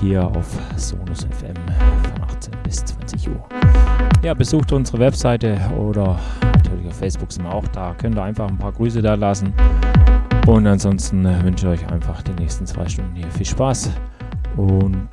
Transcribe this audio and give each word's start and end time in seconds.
hier 0.00 0.26
auf 0.26 0.46
Sonus 0.76 1.24
FM 1.24 1.54
von 1.54 2.22
18 2.24 2.52
bis 2.62 2.84
20 2.84 3.28
Uhr. 3.28 3.48
Ja, 4.22 4.34
besucht 4.34 4.72
unsere 4.72 4.98
Webseite 4.98 5.58
oder 5.78 6.18
natürlich 6.42 6.88
auf 6.88 6.96
Facebook 6.96 7.32
sind 7.32 7.44
wir 7.44 7.54
auch 7.54 7.66
da. 7.68 7.94
Könnt 7.98 8.16
ihr 8.16 8.22
einfach 8.22 8.48
ein 8.48 8.58
paar 8.58 8.72
Grüße 8.72 9.02
da 9.02 9.14
lassen. 9.14 9.52
Und 10.46 10.66
ansonsten 10.66 11.24
wünsche 11.44 11.72
ich 11.72 11.82
euch 11.82 11.92
einfach 11.92 12.22
die 12.22 12.32
nächsten 12.32 12.66
zwei 12.66 12.88
Stunden 12.88 13.14
hier 13.16 13.30
viel 13.30 13.46
Spaß 13.46 13.90
und 14.56 15.08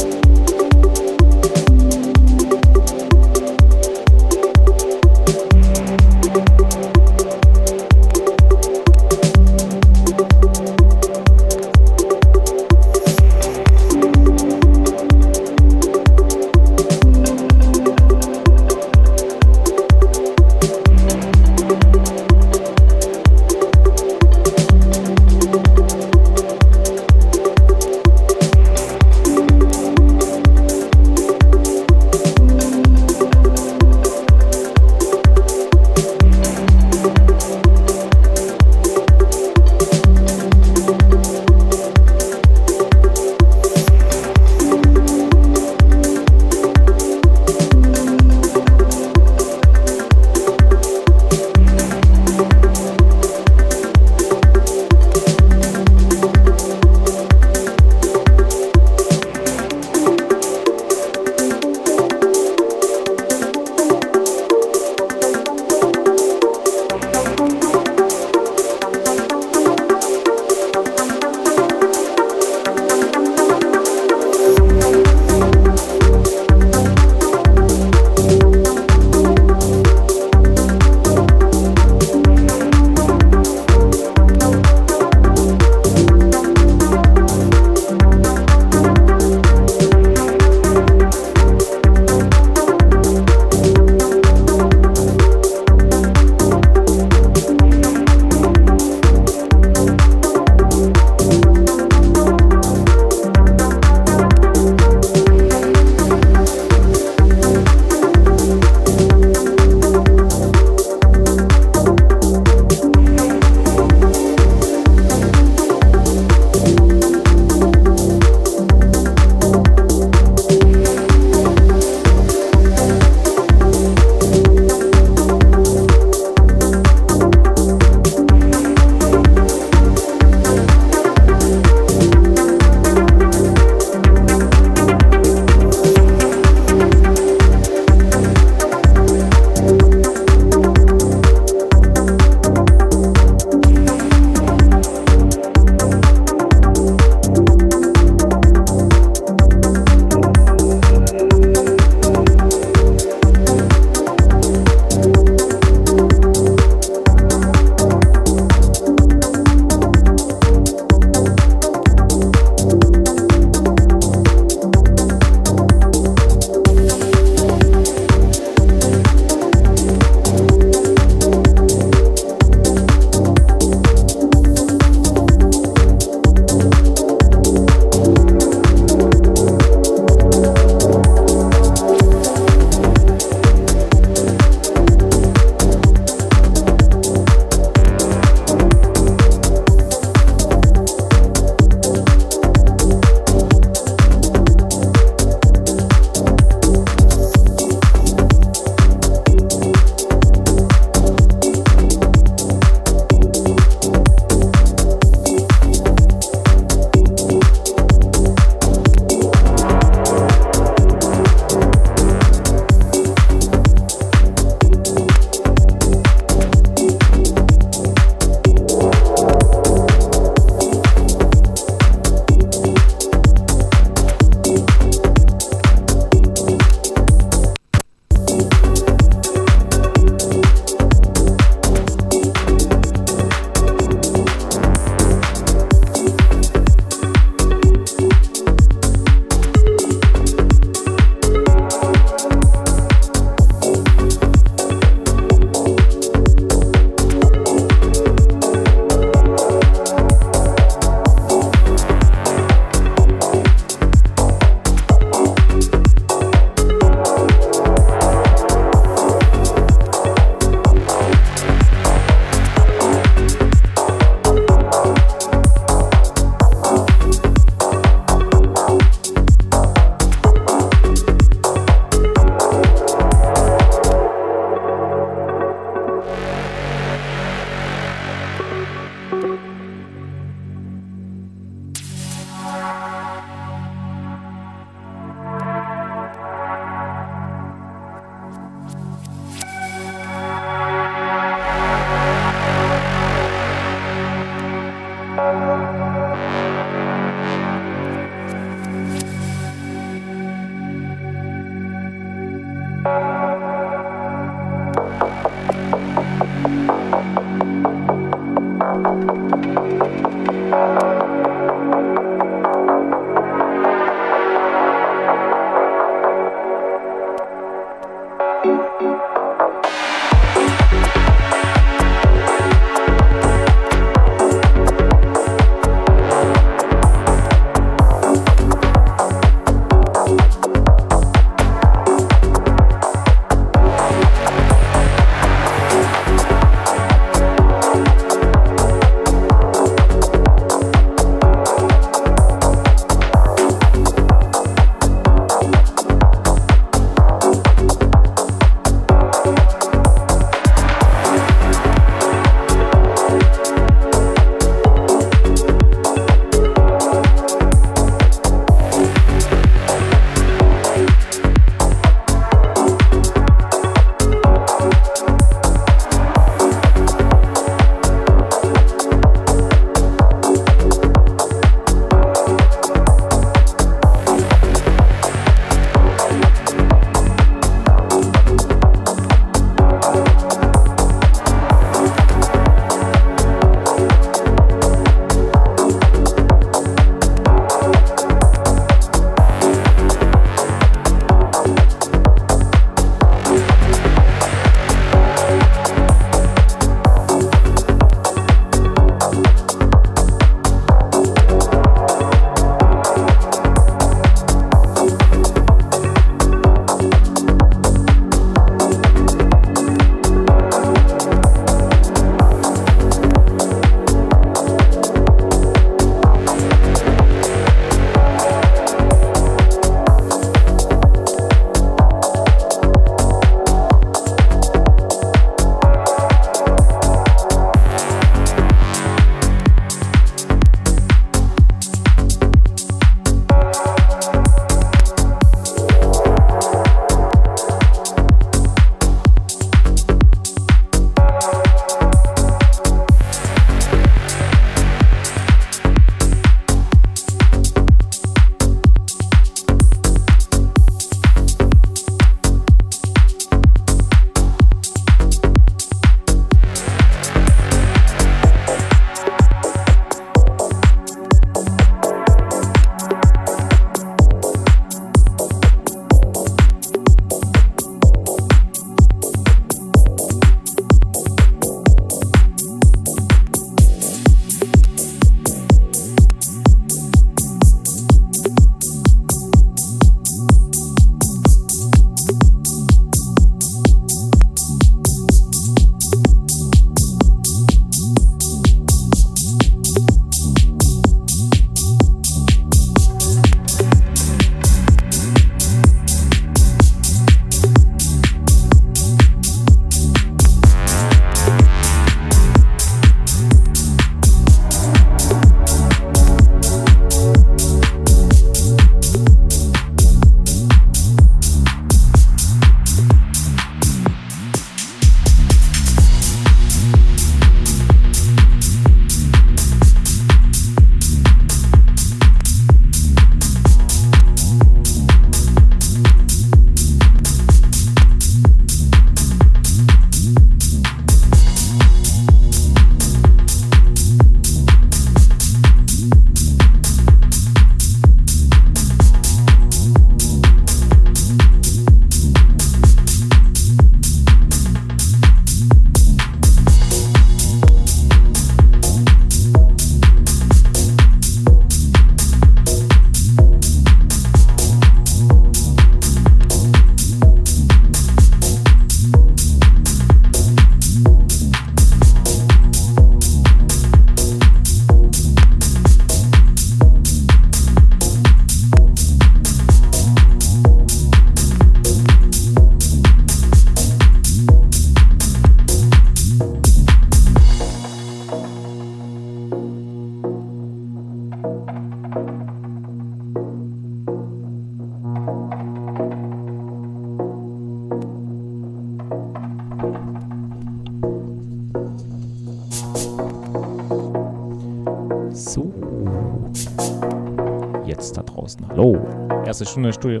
erste 599.34 599.46
Stunde 599.46 599.72
Studio. 599.72 600.00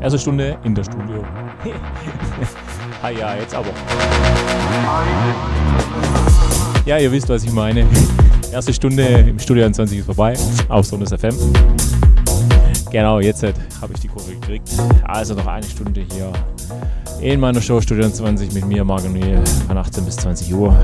Erste 0.00 0.18
Stunde 0.18 0.56
in 0.64 0.74
der 0.74 0.82
Studio. 0.82 1.22
ah 3.02 3.10
ja, 3.10 3.36
jetzt 3.36 3.54
aber. 3.54 3.68
Ja, 6.86 6.96
ihr 6.96 7.12
wisst, 7.12 7.28
was 7.28 7.44
ich 7.44 7.52
meine. 7.52 7.86
Erste 8.50 8.72
Stunde 8.72 9.02
im 9.04 9.38
Studio 9.38 9.70
20 9.70 9.98
ist 9.98 10.06
vorbei, 10.06 10.38
auf 10.70 10.86
Sonus 10.86 11.10
FM. 11.10 11.36
Genau, 12.90 13.20
jetzt 13.20 13.42
habe 13.42 13.92
ich 13.92 14.00
die 14.00 14.08
Kurve 14.08 14.32
gekriegt. 14.32 14.70
Also 15.04 15.34
noch 15.34 15.46
eine 15.46 15.66
Stunde 15.66 16.06
hier 16.10 16.32
in 17.20 17.40
meiner 17.40 17.60
Show 17.60 17.82
Studio 17.82 18.08
20 18.08 18.54
mit 18.54 18.64
mir, 18.64 18.84
Marganuel, 18.84 19.44
von 19.66 19.76
18 19.76 20.02
bis 20.02 20.16
20 20.16 20.54
Uhr. 20.54 20.74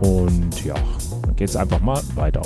Und 0.00 0.64
ja, 0.64 0.74
dann 1.22 1.36
geht 1.36 1.50
es 1.50 1.54
einfach 1.54 1.78
mal 1.78 2.00
weiter. 2.16 2.42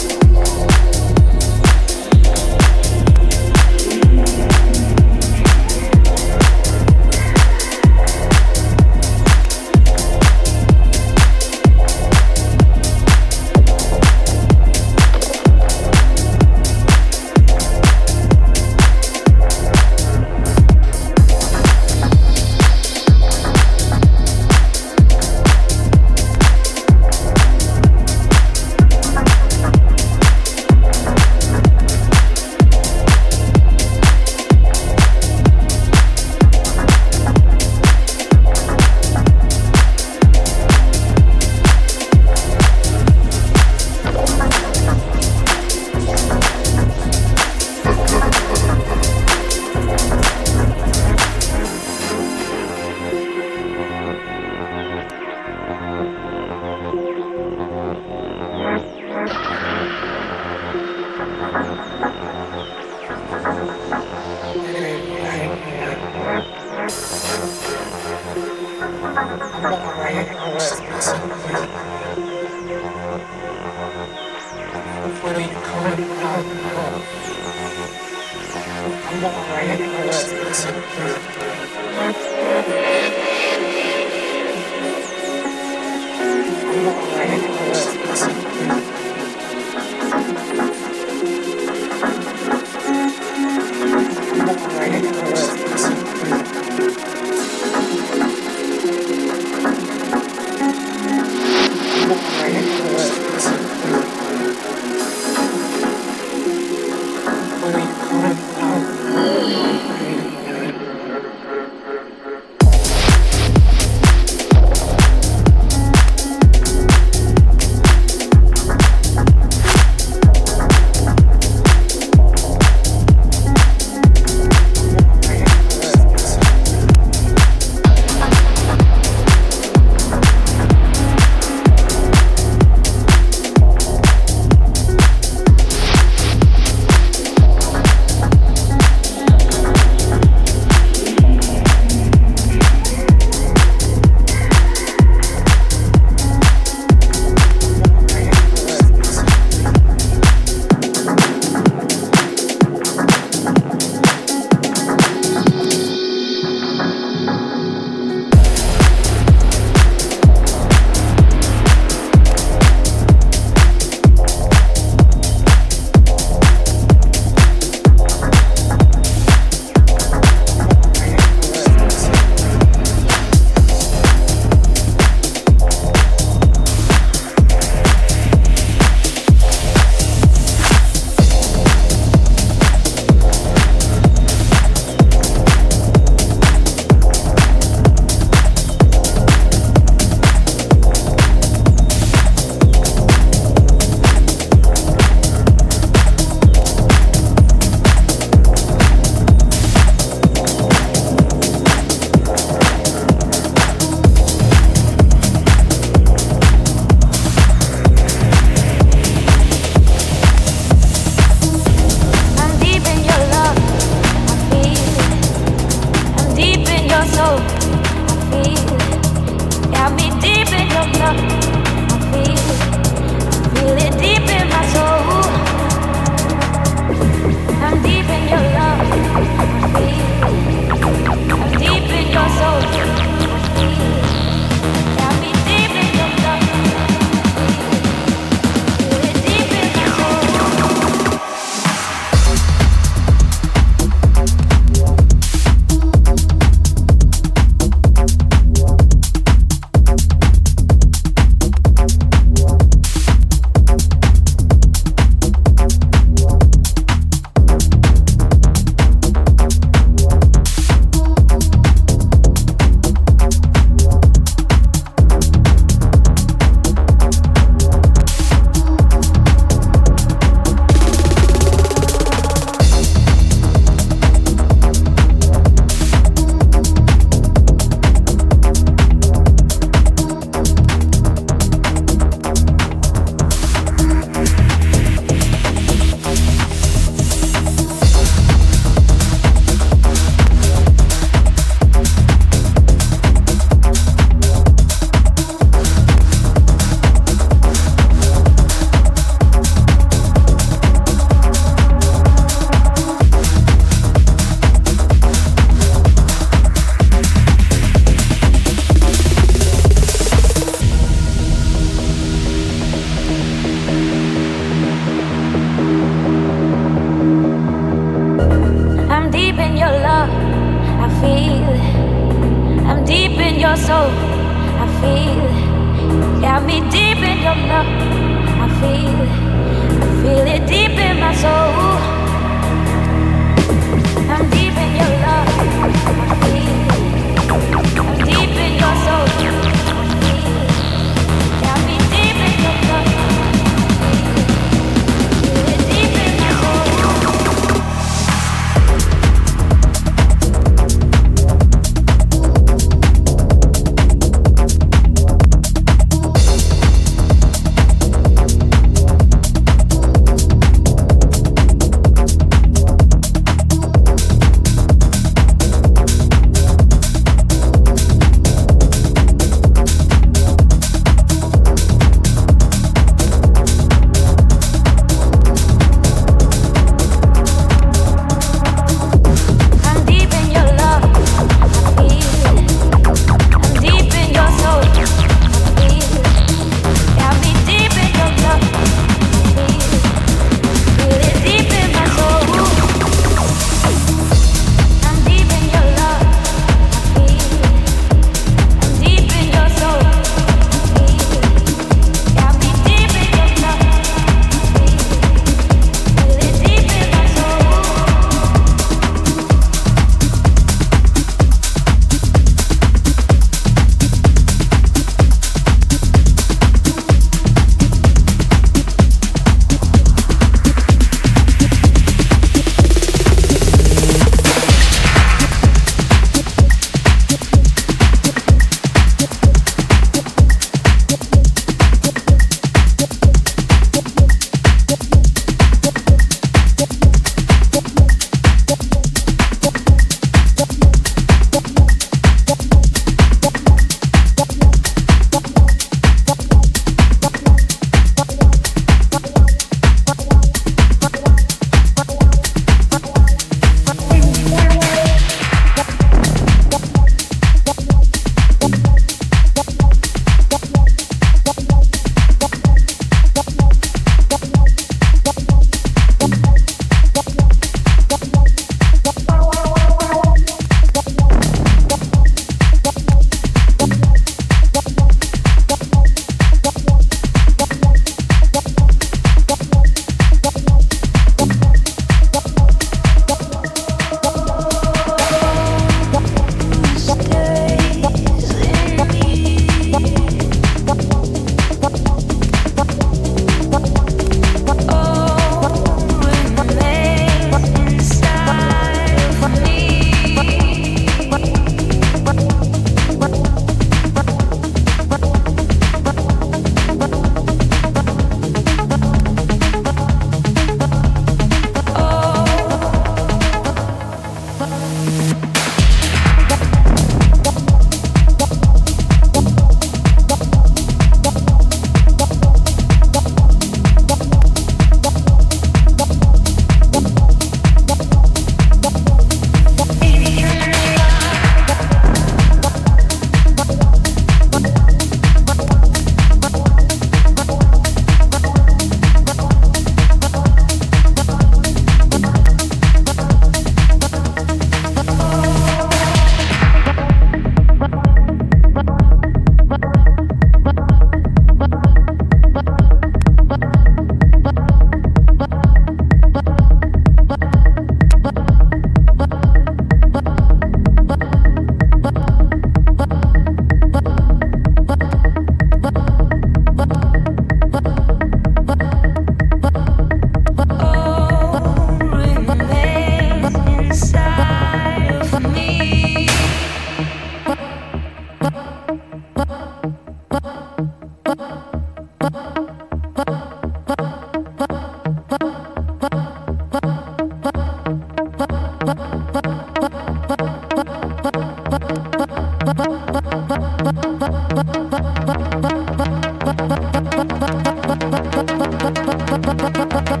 Bye. 599.40 600.00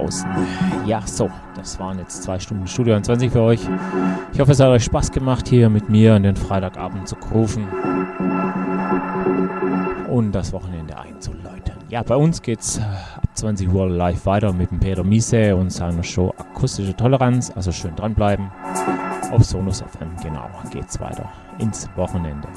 Draußen. 0.00 0.28
Ja, 0.86 1.02
so, 1.06 1.30
das 1.54 1.78
waren 1.78 1.98
jetzt 1.98 2.22
zwei 2.22 2.38
Stunden 2.38 2.66
Studio 2.66 3.00
20 3.00 3.32
für 3.32 3.42
euch. 3.42 3.60
Ich 4.32 4.40
hoffe, 4.40 4.52
es 4.52 4.60
hat 4.60 4.68
euch 4.68 4.84
Spaß 4.84 5.12
gemacht, 5.12 5.48
hier 5.48 5.68
mit 5.68 5.88
mir 5.88 6.14
an 6.14 6.22
den 6.22 6.36
Freitagabend 6.36 7.08
zu 7.08 7.16
rufen 7.32 7.66
und 10.08 10.32
das 10.32 10.52
Wochenende 10.52 10.98
einzuläuten. 10.98 11.74
Ja, 11.88 12.02
bei 12.02 12.16
uns 12.16 12.40
geht's 12.42 12.78
äh, 12.78 12.82
ab 12.82 13.28
20 13.34 13.68
Uhr 13.68 13.88
live 13.88 14.24
weiter 14.26 14.52
mit 14.52 14.70
dem 14.70 14.78
Peter 14.78 15.02
Miese 15.02 15.56
und 15.56 15.70
seiner 15.70 16.04
Show 16.04 16.32
Akustische 16.38 16.94
Toleranz. 16.94 17.52
Also 17.54 17.72
schön 17.72 17.96
dranbleiben. 17.96 18.50
Auf 19.32 19.44
Sonus 19.44 19.80
FM, 19.80 20.10
genau, 20.22 20.48
geht's 20.70 21.00
weiter 21.00 21.28
ins 21.58 21.88
Wochenende. 21.96 22.48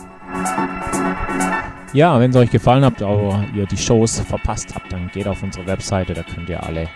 Ja, 1.93 2.19
wenn 2.19 2.31
es 2.31 2.37
euch 2.37 2.49
gefallen 2.49 2.83
hat, 2.85 3.01
aber 3.03 3.43
ihr 3.53 3.67
die 3.67 3.77
Shows 3.77 4.19
verpasst 4.19 4.73
habt, 4.73 4.91
dann 4.91 5.09
geht 5.09 5.27
auf 5.27 5.43
unsere 5.43 5.67
Webseite, 5.67 6.13
da 6.13 6.23
könnt 6.23 6.49
ihr 6.49 6.63
alle 6.63 6.87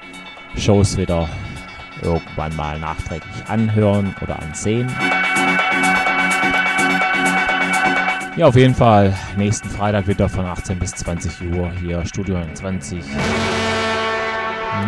Shows 0.56 0.98
wieder 0.98 1.28
irgendwann 2.02 2.56
mal 2.56 2.80
nachträglich 2.80 3.36
anhören 3.48 4.16
oder 4.22 4.40
ansehen. 4.40 4.88
Ja, 8.36 8.46
auf 8.46 8.56
jeden 8.56 8.76
Fall 8.76 9.16
nächsten 9.36 9.68
Freitag 9.68 10.08
wieder 10.08 10.30
von 10.30 10.46
18 10.46 10.78
bis 10.78 10.92
20 10.92 11.52
Uhr 11.52 11.72
hier 11.82 12.06
Studio 12.06 12.38
20 12.54 13.04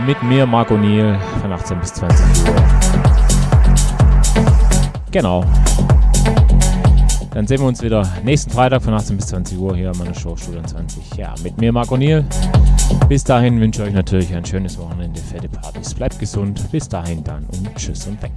mit 0.06 0.22
mir, 0.24 0.46
Marco 0.46 0.78
Niel, 0.78 1.18
von 1.42 1.52
18 1.52 1.80
bis 1.80 1.94
20 1.94 2.48
Uhr. 2.48 2.56
Genau. 5.12 5.44
Dann 7.32 7.46
sehen 7.46 7.60
wir 7.60 7.68
uns 7.68 7.82
wieder 7.82 8.08
nächsten 8.24 8.52
Freitag 8.52 8.82
von 8.82 8.94
18 8.94 9.16
bis 9.16 9.28
20 9.28 9.58
Uhr 9.58 9.76
hier 9.76 9.92
meiner 9.98 10.16
Show 10.16 10.36
Studio 10.36 10.62
20. 10.64 11.16
Ja, 11.16 11.36
mit 11.44 11.60
mir 11.60 11.72
Marco 11.72 11.96
Niel. 11.96 12.26
Bis 13.08 13.24
dahin 13.24 13.60
wünsche 13.60 13.84
ich 13.84 13.90
euch 13.90 13.94
natürlich 13.94 14.34
ein 14.34 14.46
schönes 14.46 14.78
Wochenende, 14.78 15.20
fette 15.20 15.48
Partys. 15.48 15.94
Bleibt 15.94 16.18
gesund. 16.20 16.72
Bis 16.72 16.90
dahin 16.90 17.24
dann 17.24 17.46
und 17.46 17.76
tschüss 17.76 18.08
und 18.08 18.22
weg. 18.22 18.32